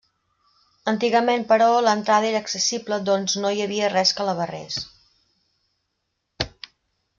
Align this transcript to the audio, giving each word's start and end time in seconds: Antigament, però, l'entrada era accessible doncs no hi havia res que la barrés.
Antigament, 0.91 1.43
però, 1.51 1.67
l'entrada 1.87 2.29
era 2.31 2.39
accessible 2.45 2.99
doncs 3.11 3.37
no 3.45 3.53
hi 3.59 3.63
havia 3.67 3.93
res 3.95 4.15
que 4.21 4.27
la 4.31 4.35
barrés. 4.43 4.81